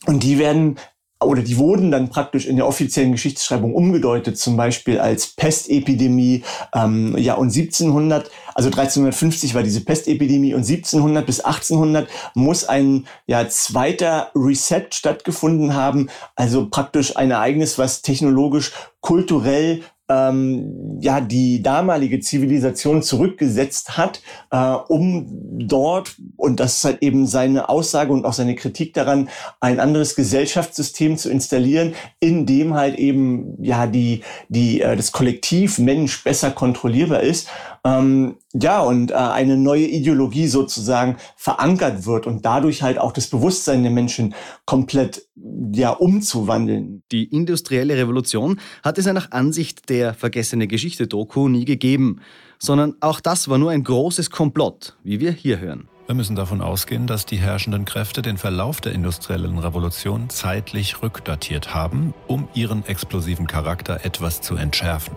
und 0.08 0.24
die 0.24 0.40
werden 0.40 0.78
oder 1.20 1.42
die 1.42 1.58
wurden 1.58 1.90
dann 1.90 2.10
praktisch 2.10 2.46
in 2.46 2.58
der 2.58 2.68
offiziellen 2.68 3.12
Geschichtsschreibung 3.12 3.74
umgedeutet, 3.74 4.38
zum 4.38 4.56
Beispiel 4.56 5.00
als 5.00 5.28
Pestepidemie. 5.28 6.44
Ähm, 6.76 7.18
ja, 7.18 7.34
und 7.34 7.48
1700, 7.48 8.30
also 8.54 8.68
1350 8.68 9.56
war 9.56 9.64
diese 9.64 9.84
Pestepidemie 9.84 10.54
und 10.54 10.62
1700 10.62 11.26
bis 11.26 11.40
1800 11.40 12.08
muss 12.36 12.66
ein 12.66 13.08
ja, 13.26 13.50
zweiter 13.50 14.32
Reset 14.36 14.88
stattgefunden 14.92 15.74
haben, 15.74 16.10
also 16.36 16.70
praktisch 16.70 17.18
ein 17.18 17.32
Ereignis, 17.32 17.80
was 17.80 18.04
technologisch, 18.04 18.72
kulturell 19.02 19.82
ähm, 20.10 21.00
ja 21.02 21.22
die 21.22 21.62
damalige 21.62 22.20
Zivilisation 22.20 23.02
zurückgesetzt 23.02 23.98
hat, 23.98 24.22
äh, 24.52 24.58
um 24.58 25.28
dort 25.60 26.16
und 26.36 26.60
das 26.60 26.78
ist 26.78 26.86
halt 26.86 27.02
eben 27.02 27.28
seine 27.28 27.70
Aussage 27.70 28.14
und 28.14 28.26
auch 28.26 28.34
seine 28.34 28.56
Kritik 28.56 28.94
daran, 28.94 29.30
ein 29.60 29.80
anderes 29.80 30.16
Gesellschaftssystem 30.16 31.18
zu 31.18 31.30
installieren, 31.30 31.94
in 32.20 32.46
dem 32.46 32.74
halt 32.74 32.98
eben 32.98 33.62
ja 33.64 33.88
die 33.88 34.22
die 34.50 34.82
äh, 34.82 34.96
das 34.96 35.12
Kollektiv 35.12 35.80
Mensch 35.80 36.24
besser 36.24 36.52
kontrollierbar 36.52 37.22
ist. 37.22 37.48
Ähm, 37.88 38.36
ja, 38.54 38.82
und 38.82 39.12
äh, 39.12 39.14
eine 39.14 39.56
neue 39.56 39.86
Ideologie 39.86 40.48
sozusagen 40.48 41.18
verankert 41.38 42.06
wird 42.06 42.28
und 42.28 42.46
dadurch 42.46 42.82
halt 42.84 42.98
auch 42.98 43.14
das 43.14 43.28
Bewusstsein 43.28 43.84
der 43.84 43.92
Menschen 43.92 44.36
komplett 44.66 45.28
ja 45.74 45.92
umzuwandeln. 45.92 47.04
Die 47.12 47.26
industrielle 47.26 47.96
Revolution 47.96 48.60
hat 48.84 48.98
es 48.98 49.06
ja 49.06 49.14
nach 49.14 49.32
Ansicht 49.32 49.90
der 49.90 50.14
vergessene 50.14 50.68
Geschichte 50.68 51.08
Doku 51.08 51.48
nie 51.48 51.64
gegeben, 51.64 52.20
sondern 52.60 52.96
auch 53.00 53.22
das 53.22 53.48
war 53.48 53.58
nur 53.58 53.72
ein 53.72 53.84
großes 53.84 54.32
Komplott, 54.32 54.98
wie 55.04 55.22
wir 55.22 55.32
hier 55.32 55.60
hören. 55.60 55.88
Wir 56.08 56.16
müssen 56.16 56.36
davon 56.36 56.62
ausgehen, 56.62 57.06
dass 57.06 57.26
die 57.26 57.38
herrschenden 57.38 57.86
Kräfte 57.86 58.22
den 58.22 58.38
Verlauf 58.38 58.82
der 58.82 58.94
industriellen 58.94 59.60
Revolution 59.60 60.30
zeitlich 60.30 61.02
rückdatiert 61.02 61.74
haben, 61.74 62.14
um 62.28 62.48
ihren 62.54 62.86
explosiven 62.86 63.46
Charakter 63.48 64.04
etwas 64.04 64.42
zu 64.42 64.56
entschärfen. 64.56 65.16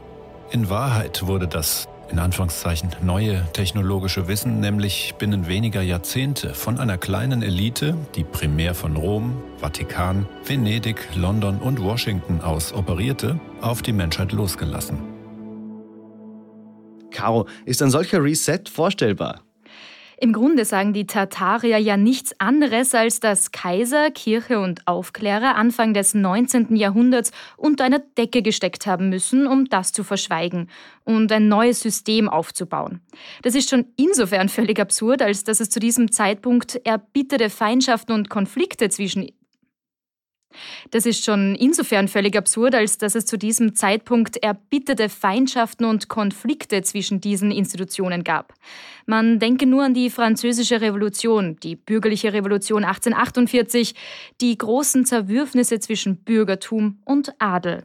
In 0.50 0.69
Wahrheit 0.69 1.27
wurde 1.29 1.47
das 1.47 1.89
in 2.11 2.19
Anführungszeichen 2.19 2.90
neue 3.02 3.47
technologische 3.52 4.29
Wissen, 4.29 4.61
nämlich 4.61 5.14
binnen 5.19 5.49
weniger 5.49 5.83
Jahrzehnte 5.83 6.55
von 6.55 6.79
einer 6.79 6.99
kleinen 6.99 7.43
Elite, 7.43 7.97
die 8.14 8.25
primär 8.25 8.75
von 8.75 8.97
Rom, 8.97 9.43
Vatikan, 9.59 10.26
Venedig, 10.45 11.09
London 11.14 11.59
und 11.59 11.83
Washington 11.83 12.40
aus 12.40 12.73
operierte, 12.73 13.38
auf 13.61 13.83
die 13.83 13.93
Menschheit 13.93 14.33
losgelassen. 14.33 14.99
Caro, 17.11 17.47
ist 17.64 17.83
ein 17.83 17.90
solcher 17.90 18.23
Reset 18.23 18.62
vorstellbar? 18.71 19.43
Im 20.23 20.35
Grunde 20.35 20.67
sagen 20.67 20.93
die 20.93 21.07
Tartarier 21.07 21.79
ja 21.79 21.97
nichts 21.97 22.39
anderes, 22.39 22.95
als 22.95 23.21
dass 23.21 23.53
Kaiser, 23.53 24.11
Kirche 24.11 24.61
und 24.61 24.87
Aufklärer 24.87 25.57
Anfang 25.57 25.95
des 25.95 26.12
19. 26.12 26.77
Jahrhunderts 26.77 27.33
unter 27.57 27.85
einer 27.85 28.00
Decke 28.19 28.43
gesteckt 28.43 28.87
haben 28.87 29.09
müssen, 29.09 29.47
um 29.47 29.65
das 29.65 29.93
zu 29.93 30.05
verschweigen 30.05 30.69
und 31.05 31.33
ein 31.33 31.49
neues 31.49 31.81
System 31.81 32.29
aufzubauen. 32.29 33.00
Das 33.41 33.55
ist 33.55 33.71
schon 33.71 33.87
insofern 33.97 34.50
völlig 34.50 34.79
absurd, 34.79 35.23
als 35.23 35.45
dass 35.45 35.59
es 35.59 35.71
zu 35.71 35.81
diesem 35.81 36.12
Zeitpunkt 36.12 36.75
erbitterte 36.85 37.49
Feindschaften 37.49 38.12
und 38.12 38.29
Konflikte 38.29 38.91
zwischen 38.91 39.27
das 40.90 41.07
ist 41.07 41.25
schon 41.25 41.54
insofern 41.54 42.09
völlig 42.09 42.37
absurd, 42.37 42.75
als 42.75 42.99
dass 42.99 43.14
es 43.14 43.26
zu 43.26 43.38
diesem 43.38 43.75
Zeitpunkt 43.75 44.37
erbitterte 44.37 45.09
Feindschaften 45.09 45.85
und 45.85 46.09
Konflikte 46.09 46.83
zwischen 46.83 47.21
diesen 47.21 47.50
Institutionen 47.50 48.25
gab. 48.25 48.54
Man 49.07 49.38
denke 49.38 49.66
nur 49.66 49.85
an 49.85 49.95
die 49.95 50.11
Französische 50.11 50.80
Revolution, 50.80 51.57
die 51.62 51.76
Bürgerliche 51.76 52.33
Revolution 52.33 52.85
1848, 52.85 53.95
die 54.40 54.57
großen 54.57 55.04
Zerwürfnisse 55.04 55.80
zwischen 55.80 56.16
Bürgertum 56.16 56.99
und 57.04 57.35
Adel. 57.38 57.85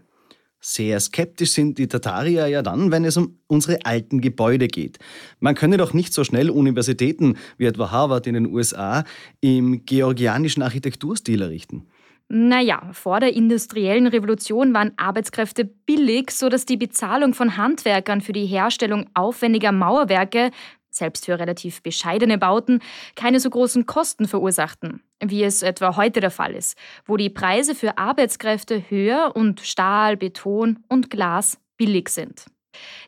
Sehr 0.68 1.00
skeptisch 1.00 1.52
sind 1.52 1.78
die 1.78 1.88
Tatarier 1.88 2.48
ja 2.48 2.64
dann, 2.64 2.90
wenn 2.90 3.06
es 3.06 3.18
um 3.18 3.38
unsere 3.46 3.86
alten 3.86 4.20
Gebäude 4.20 4.68
geht. 4.68 4.98
Man 5.40 5.54
könne 5.54 5.78
doch 5.78 5.94
nicht 5.94 6.12
so 6.12 6.24
schnell 6.24 6.50
Universitäten 6.50 7.38
wie 7.60 7.66
etwa 7.66 7.92
Harvard 7.92 8.26
in 8.26 8.34
den 8.34 8.48
USA 8.48 9.04
im 9.42 9.86
georgianischen 9.86 10.64
Architekturstil 10.64 11.44
errichten. 11.44 11.86
Naja, 12.28 12.90
vor 12.92 13.20
der 13.20 13.34
industriellen 13.34 14.08
Revolution 14.08 14.74
waren 14.74 14.94
Arbeitskräfte 14.98 15.64
billig, 15.64 16.32
sodass 16.32 16.66
die 16.66 16.78
Bezahlung 16.78 17.36
von 17.36 17.56
Handwerkern 17.56 18.22
für 18.22 18.34
die 18.34 18.48
Herstellung 18.48 19.08
aufwendiger 19.14 19.72
Mauerwerke, 19.72 20.50
selbst 20.90 21.26
für 21.26 21.38
relativ 21.38 21.84
bescheidene 21.84 22.38
Bauten, 22.38 22.80
keine 23.16 23.40
so 23.40 23.50
großen 23.50 23.86
Kosten 23.86 24.28
verursachten, 24.28 25.04
wie 25.24 25.44
es 25.44 25.62
etwa 25.62 25.98
heute 25.98 26.20
der 26.20 26.32
Fall 26.32 26.56
ist, 26.56 26.78
wo 27.06 27.16
die 27.18 27.30
Preise 27.30 27.76
für 27.76 27.98
Arbeitskräfte 27.98 28.90
höher 28.90 29.36
und 29.36 29.60
Stahl, 29.62 30.18
Beton 30.18 30.80
und 30.88 31.10
Glas 31.10 31.60
billig 31.78 32.10
sind. 32.10 32.46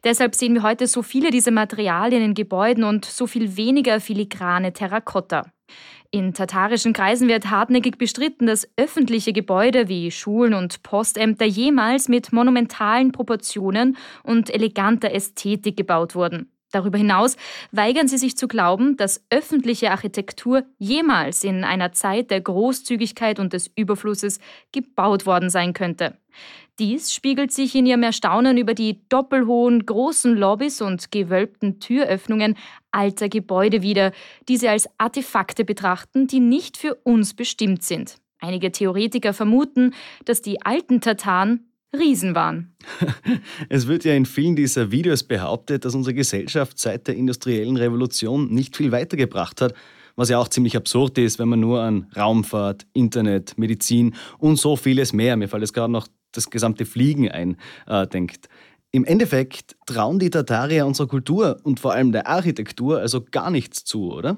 Deshalb 0.03 0.35
sehen 0.35 0.53
wir 0.53 0.63
heute 0.63 0.87
so 0.87 1.01
viele 1.01 1.31
dieser 1.31 1.51
Materialien 1.51 2.23
in 2.23 2.33
Gebäuden 2.33 2.83
und 2.83 3.05
so 3.05 3.25
viel 3.25 3.57
weniger 3.57 3.99
filigrane 3.99 4.73
Terrakotta. 4.73 5.51
In 6.11 6.33
tatarischen 6.33 6.93
Kreisen 6.93 7.27
wird 7.27 7.49
hartnäckig 7.49 7.97
bestritten, 7.97 8.47
dass 8.47 8.69
öffentliche 8.77 9.33
Gebäude 9.33 9.89
wie 9.89 10.09
Schulen 10.11 10.53
und 10.53 10.81
Postämter 10.83 11.45
jemals 11.45 12.07
mit 12.07 12.31
monumentalen 12.31 13.11
Proportionen 13.11 13.97
und 14.23 14.49
eleganter 14.49 15.11
Ästhetik 15.11 15.75
gebaut 15.75 16.15
wurden. 16.15 16.51
Darüber 16.71 16.97
hinaus 16.97 17.37
weigern 17.71 18.07
sie 18.07 18.17
sich 18.17 18.37
zu 18.37 18.47
glauben, 18.47 18.97
dass 18.97 19.25
öffentliche 19.29 19.91
Architektur 19.91 20.63
jemals 20.77 21.43
in 21.43 21.63
einer 21.63 21.93
Zeit 21.93 22.29
der 22.29 22.41
Großzügigkeit 22.41 23.39
und 23.39 23.53
des 23.53 23.71
Überflusses 23.75 24.39
gebaut 24.73 25.25
worden 25.25 25.49
sein 25.49 25.73
könnte. 25.73 26.17
Dies 26.79 27.11
spiegelt 27.11 27.51
sich 27.51 27.73
in 27.73 27.87
ihrem 27.87 28.03
Erstaunen 28.03 28.57
über 28.57 28.75
die 28.75 28.99
doppelhohen 29.09 29.85
großen 29.87 30.35
Lobbys 30.37 30.79
und 30.81 31.11
gewölbten 31.11 31.79
Türöffnungen 31.79 32.55
alter 32.91 33.29
Gebäude 33.29 33.81
wider, 33.81 34.11
die 34.47 34.57
sie 34.57 34.67
als 34.67 34.87
Artefakte 34.99 35.65
betrachten, 35.65 36.27
die 36.27 36.39
nicht 36.39 36.77
für 36.77 36.93
uns 36.93 37.33
bestimmt 37.33 37.81
sind. 37.81 38.17
Einige 38.39 38.71
Theoretiker 38.71 39.33
vermuten, 39.33 39.95
dass 40.25 40.43
die 40.43 40.61
alten 40.61 41.01
Tataren 41.01 41.67
Riesen 41.97 42.35
waren. 42.35 42.75
Es 43.69 43.87
wird 43.87 44.03
ja 44.03 44.13
in 44.13 44.25
vielen 44.25 44.55
dieser 44.55 44.91
Videos 44.91 45.23
behauptet, 45.23 45.83
dass 45.83 45.95
unsere 45.95 46.13
Gesellschaft 46.13 46.77
seit 46.77 47.07
der 47.07 47.15
industriellen 47.15 47.77
Revolution 47.77 48.53
nicht 48.53 48.75
viel 48.75 48.91
weitergebracht 48.91 49.61
hat, 49.61 49.73
was 50.15 50.29
ja 50.29 50.37
auch 50.37 50.47
ziemlich 50.47 50.75
absurd 50.75 51.17
ist, 51.17 51.39
wenn 51.39 51.47
man 51.47 51.59
nur 51.59 51.81
an 51.81 52.07
Raumfahrt, 52.15 52.85
Internet, 52.93 53.57
Medizin 53.57 54.15
und 54.37 54.57
so 54.57 54.75
vieles 54.75 55.13
mehr, 55.13 55.37
mir 55.37 55.47
fällt 55.47 55.61
jetzt 55.61 55.73
gerade 55.73 55.91
noch 55.91 56.07
das 56.37 56.49
gesamte 56.49 56.85
Fliegen 56.85 57.29
ein, 57.29 57.57
äh. 57.87 58.07
Im 58.91 59.03
Endeffekt 59.03 59.75
trauen 59.85 60.17
die 60.17 60.29
Tatarier 60.29 60.85
unserer 60.85 61.07
Kultur 61.07 61.59
und 61.63 61.79
vor 61.79 61.93
allem 61.93 62.13
der 62.13 62.27
Architektur 62.27 62.99
also 62.99 63.23
gar 63.29 63.51
nichts 63.51 63.83
zu, 63.83 64.13
oder? 64.13 64.37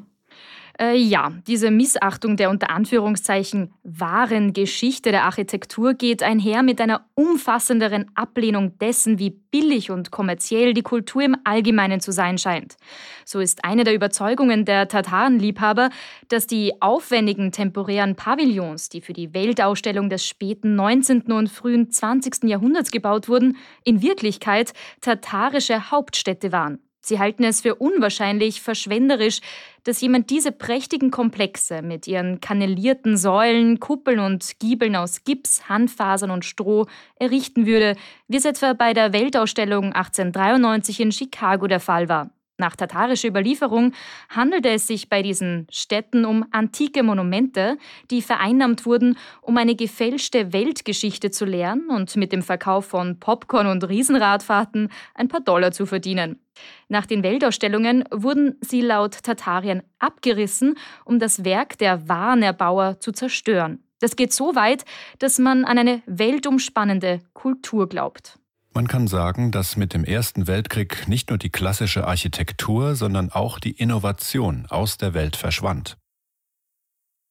Äh, 0.82 0.96
ja, 0.96 1.34
diese 1.46 1.72
Missachtung 1.72 2.38
der 2.38 2.50
unter 2.50 2.70
Anführungszeichen 2.70 3.74
wahren 3.84 4.54
Geschichte 4.54 5.12
der 5.12 5.26
Architektur 5.26 5.94
geht 5.94 6.24
einher 6.24 6.64
mit 6.64 6.80
einer 6.80 7.06
umfassenderen 7.16 8.10
Ablehnung 8.16 8.78
dessen, 8.78 9.20
wie 9.20 9.32
billig 9.32 9.92
und 9.92 10.10
kommerziell 10.10 10.74
die 10.74 10.82
Kultur 10.82 11.22
im 11.22 11.36
Allgemeinen 11.44 12.00
zu 12.00 12.14
sein 12.14 12.38
scheint. 12.38 12.78
So 13.26 13.42
ist 13.42 13.66
eine 13.66 13.84
der 13.84 13.94
Überzeugungen 13.94 14.64
der 14.64 14.88
Tatarenliebhaber, 14.88 15.90
dass 16.30 16.48
die 16.48 16.82
aufwendigen 16.82 17.52
temporären 17.52 18.16
Pavillons, 18.16 18.88
die 18.88 19.02
für 19.02 19.14
die 19.14 19.34
Weltausstellung 19.34 20.10
des 20.10 20.26
späten 20.26 20.76
19. 20.76 21.24
und 21.34 21.50
frühen 21.50 21.92
20. 21.92 22.46
Jahrhunderts 22.46 22.92
gebaut 22.92 23.28
wurden, 23.28 23.58
in 23.84 24.02
Wirklichkeit 24.02 24.72
tatarische 25.02 25.92
Hauptstädte 25.92 26.54
waren. 26.54 26.80
Sie 27.10 27.18
halten 27.18 27.44
es 27.44 27.62
für 27.62 27.74
unwahrscheinlich 27.74 28.62
verschwenderisch, 28.62 29.40
dass 29.84 30.00
jemand 30.00 30.30
diese 30.30 30.52
prächtigen 30.52 31.10
Komplexe 31.10 31.82
mit 31.82 32.06
ihren 32.06 32.40
kanalierten 32.40 33.18
Säulen, 33.18 33.80
Kuppeln 33.80 34.20
und 34.20 34.60
Giebeln 34.60 34.96
aus 34.96 35.24
Gips, 35.24 35.68
Handfasern 35.68 36.30
und 36.30 36.46
Stroh 36.46 36.86
errichten 37.16 37.66
würde, 37.66 37.96
wie 38.28 38.38
es 38.38 38.46
etwa 38.46 38.74
bei 38.74 38.94
der 38.94 39.12
Weltausstellung 39.12 39.86
1893 39.92 41.00
in 41.00 41.12
Chicago 41.12 41.66
der 41.66 41.80
Fall 41.80 42.10
war. 42.10 42.30
Nach 42.60 42.76
tatarischer 42.76 43.30
Überlieferung 43.30 43.94
handelte 44.28 44.70
es 44.70 44.86
sich 44.86 45.08
bei 45.08 45.22
diesen 45.22 45.66
Städten 45.72 46.26
um 46.26 46.46
antike 46.52 47.04
Monumente, 47.04 47.78
die 48.12 48.22
vereinnahmt 48.22 48.86
wurden, 48.86 49.18
um 49.42 49.56
eine 49.56 49.76
gefälschte 49.76 50.52
Weltgeschichte 50.52 51.32
zu 51.32 51.46
lernen 51.46 51.90
und 51.90 52.18
mit 52.18 52.34
dem 52.34 52.42
Verkauf 52.42 52.86
von 52.86 53.18
Popcorn 53.18 53.68
und 53.68 53.88
Riesenradfahrten 53.88 54.90
ein 55.16 55.30
paar 55.30 55.40
Dollar 55.40 55.72
zu 55.72 55.86
verdienen. 55.86 56.42
Nach 56.90 57.06
den 57.06 57.24
Weltausstellungen 57.24 58.04
wurden 58.12 58.58
sie 58.60 58.82
laut 58.82 59.24
Tatarien 59.24 59.82
abgerissen, 60.00 60.76
um 61.06 61.18
das 61.18 61.46
Werk 61.46 61.78
der 61.78 62.10
wahren 62.10 62.44
Erbauer 62.44 63.00
zu 63.00 63.14
zerstören. 63.14 63.82
Das 64.02 64.18
geht 64.18 64.34
so 64.34 64.56
weit, 64.56 64.84
dass 65.20 65.40
man 65.40 65.64
an 65.64 65.78
eine 65.78 66.02
weltumspannende 66.08 67.22
Kultur 67.34 67.88
glaubt. 67.88 68.39
Man 68.80 68.88
kann 68.88 69.10
sagen, 69.10 69.52
dass 69.52 69.76
mit 69.76 69.94
dem 69.94 70.06
Ersten 70.06 70.48
Weltkrieg 70.48 71.10
nicht 71.10 71.32
nur 71.32 71.38
die 71.38 71.50
klassische 71.50 72.08
Architektur, 72.08 72.96
sondern 72.96 73.30
auch 73.30 73.60
die 73.60 73.72
Innovation 73.72 74.68
aus 74.70 74.96
der 74.96 75.14
Welt 75.14 75.36
verschwand. 75.36 75.98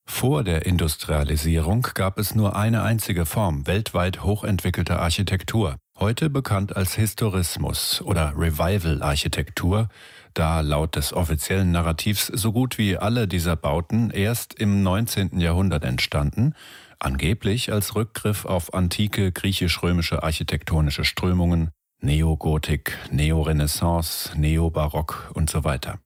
Vor 0.07 0.45
der 0.45 0.67
Industrialisierung 0.67 1.87
gab 1.95 2.19
es 2.19 2.35
nur 2.35 2.55
eine 2.55 2.83
einzige 2.83 3.25
Form 3.25 3.67
weltweit 3.67 4.23
hochentwickelter 4.25 5.00
Architektur, 5.00 5.76
heute 5.99 6.28
bekannt 6.28 6.76
als 6.76 6.95
Historismus 6.97 8.02
oder 8.02 8.35
Revival-Architektur, 8.37 9.88
da 10.35 10.61
laut 10.61 10.97
des 10.97 11.14
offiziellen 11.14 11.71
Narrativs 11.71 12.26
so 12.26 12.52
gut 12.52 12.76
wie 12.76 12.99
alle 12.99 13.26
dieser 13.26 13.57
Bauten 13.57 14.11
erst 14.11 14.52
im 14.52 14.83
19. 14.83 15.40
Jahrhundert 15.40 15.85
entstanden 15.85 16.52
angeblich 16.99 17.73
als 17.73 17.95
Rückgriff 17.95 18.45
auf 18.45 18.75
antike 18.75 19.33
griechisch-römische 19.33 20.23
architektonische 20.23 21.05
Strömungen, 21.05 21.71
Neogotik, 22.00 22.97
Neorenaissance, 23.11 24.38
Neobarock 24.38 25.31
und 25.35 25.50
so 25.50 25.64
weiter. 25.64 25.99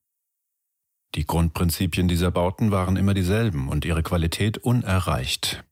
Die 1.15 1.27
Grundprinzipien 1.27 2.09
dieser 2.09 2.31
Bauten 2.31 2.71
waren 2.71 2.97
immer 2.97 3.13
dieselben 3.13 3.69
und 3.69 3.85
ihre 3.85 4.03
Qualität 4.03 4.59
unerreicht. 4.59 5.65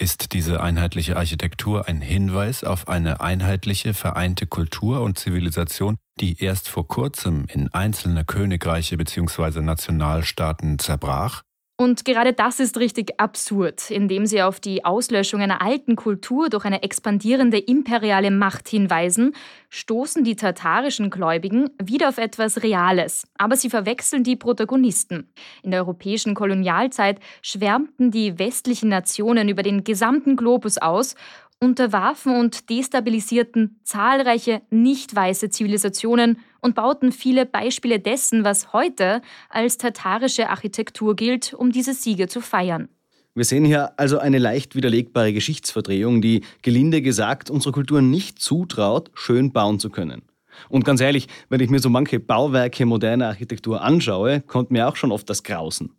Ist 0.00 0.32
diese 0.32 0.60
einheitliche 0.60 1.16
Architektur 1.16 1.88
ein 1.88 2.00
Hinweis 2.00 2.62
auf 2.64 2.88
eine 2.88 3.20
einheitliche, 3.20 3.94
vereinte 3.94 4.46
Kultur 4.46 5.02
und 5.02 5.18
Zivilisation, 5.18 5.96
die 6.20 6.40
erst 6.42 6.68
vor 6.68 6.86
kurzem 6.86 7.46
in 7.52 7.72
einzelne 7.72 8.24
Königreiche 8.24 8.96
bzw. 8.96 9.60
Nationalstaaten 9.60 10.78
zerbrach? 10.78 11.42
Und 11.80 12.04
gerade 12.04 12.32
das 12.32 12.58
ist 12.58 12.78
richtig 12.78 13.20
absurd, 13.20 13.92
indem 13.92 14.26
sie 14.26 14.42
auf 14.42 14.58
die 14.58 14.84
Auslöschung 14.84 15.40
einer 15.40 15.62
alten 15.62 15.94
Kultur 15.94 16.48
durch 16.48 16.64
eine 16.64 16.82
expandierende 16.82 17.56
imperiale 17.56 18.32
Macht 18.32 18.68
hinweisen, 18.68 19.32
stoßen 19.70 20.24
die 20.24 20.34
tatarischen 20.34 21.08
Gläubigen 21.08 21.70
wieder 21.80 22.08
auf 22.08 22.18
etwas 22.18 22.64
Reales, 22.64 23.28
aber 23.38 23.54
sie 23.54 23.70
verwechseln 23.70 24.24
die 24.24 24.34
Protagonisten. 24.34 25.28
In 25.62 25.70
der 25.70 25.82
europäischen 25.82 26.34
Kolonialzeit 26.34 27.20
schwärmten 27.42 28.10
die 28.10 28.40
westlichen 28.40 28.88
Nationen 28.88 29.48
über 29.48 29.62
den 29.62 29.84
gesamten 29.84 30.34
Globus 30.34 30.78
aus 30.78 31.14
unterwarfen 31.60 32.34
und 32.34 32.70
destabilisierten 32.70 33.78
zahlreiche 33.84 34.62
nicht 34.70 35.14
weiße 35.14 35.50
Zivilisationen 35.50 36.38
und 36.60 36.74
bauten 36.74 37.12
viele 37.12 37.46
Beispiele 37.46 38.00
dessen, 38.00 38.44
was 38.44 38.72
heute 38.72 39.22
als 39.48 39.78
tatarische 39.78 40.48
Architektur 40.48 41.16
gilt, 41.16 41.54
um 41.54 41.72
diese 41.72 41.94
Siege 41.94 42.28
zu 42.28 42.40
feiern. 42.40 42.88
Wir 43.34 43.44
sehen 43.44 43.64
hier 43.64 43.92
also 43.98 44.18
eine 44.18 44.38
leicht 44.38 44.74
widerlegbare 44.74 45.32
Geschichtsverdrehung, 45.32 46.20
die 46.20 46.42
gelinde 46.62 47.02
gesagt 47.02 47.50
unsere 47.50 47.72
Kultur 47.72 48.02
nicht 48.02 48.40
zutraut, 48.40 49.10
schön 49.14 49.52
bauen 49.52 49.78
zu 49.78 49.90
können. 49.90 50.22
Und 50.68 50.84
ganz 50.84 51.00
ehrlich, 51.00 51.28
wenn 51.48 51.60
ich 51.60 51.70
mir 51.70 51.78
so 51.78 51.88
manche 51.88 52.18
Bauwerke 52.18 52.84
moderner 52.84 53.28
Architektur 53.28 53.82
anschaue, 53.82 54.40
kommt 54.40 54.70
mir 54.70 54.88
auch 54.88 54.96
schon 54.96 55.12
oft 55.12 55.30
das 55.30 55.44
Grausen. 55.44 55.97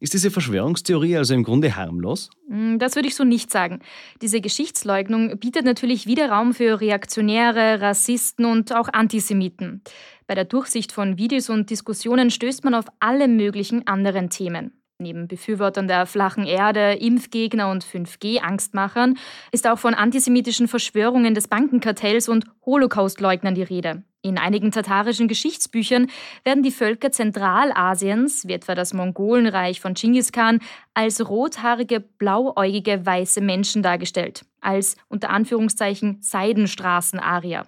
Ist 0.00 0.12
diese 0.12 0.30
Verschwörungstheorie 0.30 1.16
also 1.16 1.34
im 1.34 1.44
Grunde 1.44 1.76
harmlos? 1.76 2.28
Hm, 2.48 2.78
das 2.78 2.96
würde 2.96 3.08
ich 3.08 3.14
so 3.14 3.24
nicht 3.24 3.50
sagen. 3.50 3.80
Diese 4.20 4.40
Geschichtsleugnung 4.40 5.38
bietet 5.38 5.64
natürlich 5.64 6.06
wieder 6.06 6.28
Raum 6.30 6.52
für 6.52 6.80
Reaktionäre, 6.80 7.80
Rassisten 7.80 8.44
und 8.44 8.74
auch 8.74 8.88
Antisemiten. 8.92 9.82
Bei 10.26 10.34
der 10.34 10.44
Durchsicht 10.44 10.92
von 10.92 11.16
Videos 11.16 11.48
und 11.48 11.70
Diskussionen 11.70 12.30
stößt 12.30 12.64
man 12.64 12.74
auf 12.74 12.86
alle 13.00 13.28
möglichen 13.28 13.86
anderen 13.86 14.30
Themen. 14.30 14.72
Neben 14.98 15.26
Befürwortern 15.26 15.88
der 15.88 16.06
flachen 16.06 16.44
Erde, 16.44 16.94
Impfgegner 16.94 17.70
und 17.70 17.84
5G-Angstmachern 17.84 19.18
ist 19.52 19.66
auch 19.66 19.78
von 19.78 19.94
antisemitischen 19.94 20.68
Verschwörungen 20.68 21.34
des 21.34 21.48
Bankenkartells 21.48 22.28
und 22.28 22.46
Holocaustleugnern 22.64 23.54
die 23.54 23.62
Rede. 23.62 24.04
In 24.24 24.38
einigen 24.38 24.70
tatarischen 24.70 25.28
Geschichtsbüchern 25.28 26.06
werden 26.44 26.62
die 26.62 26.70
Völker 26.70 27.12
Zentralasiens, 27.12 28.48
wie 28.48 28.54
etwa 28.54 28.74
das 28.74 28.94
Mongolenreich 28.94 29.82
von 29.82 29.92
Genghis 29.92 30.32
Khan, 30.32 30.60
als 30.94 31.28
rothaarige, 31.28 32.00
blauäugige, 32.00 33.04
weiße 33.04 33.42
Menschen 33.42 33.82
dargestellt, 33.82 34.46
als 34.62 34.96
unter 35.08 35.28
Anführungszeichen 35.28 36.22
Seidenstraßen-Arier. 36.22 37.66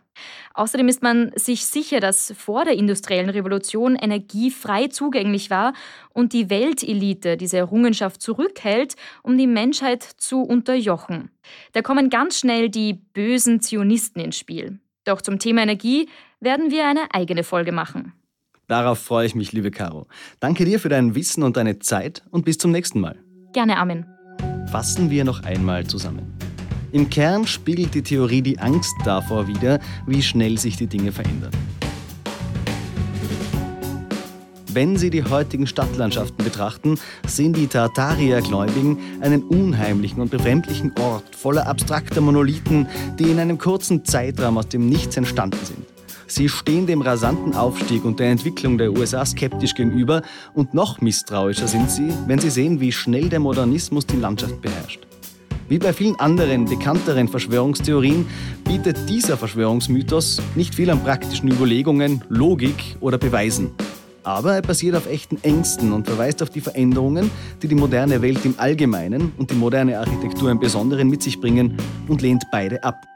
Außerdem 0.55 0.89
ist 0.89 1.03
man 1.03 1.31
sich 1.35 1.67
sicher, 1.67 2.01
dass 2.01 2.33
vor 2.39 2.65
der 2.65 2.79
industriellen 2.79 3.29
Revolution 3.29 3.95
Energie 3.95 4.51
frei 4.51 4.89
zugänglich 4.89 5.51
war 5.51 5.75
und 6.15 6.33
die 6.33 6.49
Weltelite 6.49 7.37
diese 7.37 7.59
Errungenschaft 7.59 8.23
zurückhält, 8.23 8.97
um 9.23 9.37
die 9.37 9.47
Menschheit 9.47 10.03
zu 10.03 10.41
unterjochen. 10.41 11.31
Da 11.73 11.83
kommen 11.83 12.09
ganz 12.09 12.39
schnell 12.39 12.71
die 12.71 12.95
bösen 12.95 13.61
Zionisten 13.61 14.23
ins 14.23 14.39
Spiel. 14.39 14.81
Doch 15.07 15.23
zum 15.23 15.39
Thema 15.39 15.63
Energie 15.63 16.09
werden 16.47 16.71
wir 16.71 16.87
eine 16.87 17.13
eigene 17.13 17.43
Folge 17.43 17.73
machen. 17.73 18.13
Darauf 18.69 19.01
freue 19.01 19.27
ich 19.27 19.35
mich, 19.35 19.53
liebe 19.53 19.73
Caro. 19.73 20.07
Danke 20.39 20.65
dir 20.65 20.79
für 20.79 20.89
dein 20.89 21.17
Wissen 21.17 21.43
und 21.43 21.57
deine 21.57 21.81
Zeit 21.81 22.23
und 22.31 22.45
bis 22.45 22.57
zum 22.57 22.71
nächsten 22.71 23.01
Mal. 23.01 23.17
Gerne, 23.53 23.77
Armin. 23.79 24.07
Fassen 24.71 25.11
wir 25.11 25.25
noch 25.25 25.43
einmal 25.43 25.89
zusammen. 25.89 26.39
Im 26.93 27.11
Kern 27.11 27.49
spiegelt 27.49 27.95
die 27.95 28.03
Theorie 28.03 28.43
die 28.43 28.61
Angst 28.61 28.95
davor 29.05 29.49
wider, 29.49 29.81
wie 30.07 30.23
schnell 30.23 30.57
sich 30.57 30.77
die 30.77 30.87
Dinge 30.87 31.11
verändern. 31.11 31.51
Wenn 34.73 34.97
Sie 34.97 35.11
die 35.11 35.25
heutigen 35.25 35.67
Stadtlandschaften 35.67 36.45
betrachten, 36.45 37.01
sehen 37.27 37.55
die 37.55 37.67
Tartarier-Gläubigen 37.67 38.99
einen 39.21 39.43
unheimlichen 39.43 40.21
und 40.21 40.31
befremdlichen 40.31 40.93
Ort 41.01 41.35
voller 41.35 41.67
abstrakter 41.67 42.21
Monolithen, 42.21 42.87
die 43.19 43.31
in 43.31 43.41
einem 43.41 43.59
kurzen 43.59 44.05
Zeitraum 44.05 44.59
aus 44.59 44.69
dem 44.69 44.89
Nichts 44.89 45.17
entstanden 45.17 45.65
sind. 45.65 45.86
Sie 46.29 46.49
stehen 46.49 46.87
dem 46.87 47.03
rasanten 47.03 47.55
Aufstieg 47.55 48.05
und 48.05 48.19
der 48.19 48.31
Entwicklung 48.31 48.79
der 48.79 48.93
USA 48.93 49.25
skeptisch 49.25 49.75
gegenüber 49.75 50.23
und 50.55 50.75
noch 50.75 51.01
misstrauischer 51.01 51.69
sind 51.69 51.91
sie, 51.91 52.13
wenn 52.27 52.41
sie 52.41 52.51
sehen, 52.51 52.81
wie 52.81 52.91
schnell 52.91 53.29
der 53.29 53.39
Modernismus 53.39 54.07
die 54.07 54.17
Landschaft 54.17 54.61
beherrscht. 54.61 55.07
Wie 55.69 55.79
bei 55.79 55.93
vielen 55.93 56.17
anderen 56.17 56.65
bekannteren 56.65 57.29
Verschwörungstheorien 57.29 58.27
bietet 58.65 59.09
dieser 59.09 59.37
Verschwörungsmythos 59.37 60.41
nicht 60.55 60.75
viel 60.75 60.91
an 60.91 61.03
praktischen 61.03 61.51
Überlegungen, 61.51 62.23
Logik 62.29 62.97
oder 63.01 63.19
Beweisen. 63.19 63.71
Aber 64.23 64.55
er 64.55 64.63
basiert 64.63 64.97
auf 64.97 65.07
echten 65.09 65.39
Ängsten 65.43 65.93
und 65.93 66.07
verweist 66.07 66.43
auf 66.43 66.51
die 66.51 66.61
Veränderungen, 66.61 67.31
die 67.63 67.69
die 67.69 67.77
moderne 67.77 68.23
Welt 68.23 68.45
im 68.45 68.55
Allgemeinen 68.59 69.33
und 69.39 69.53
die 69.53 69.55
moderne 69.55 70.01
Architektur 70.01 70.51
im 70.51 70.59
Besonderen 70.59 71.09
mit 71.09 71.23
sich 71.23 71.41
bringen 71.41 71.77
und 72.09 72.23
lehnt 72.23 72.45
beide 72.51 72.83
ab. 72.83 73.16